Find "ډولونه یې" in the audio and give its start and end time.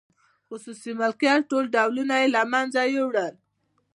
1.75-2.27